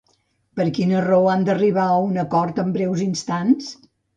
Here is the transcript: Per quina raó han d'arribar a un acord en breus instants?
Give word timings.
Per 0.59 0.65
quina 0.77 1.03
raó 1.05 1.27
han 1.33 1.45
d'arribar 1.49 1.85
a 1.91 2.01
un 2.07 2.17
acord 2.25 2.65
en 2.65 2.73
breus 2.79 3.05
instants? 3.09 3.71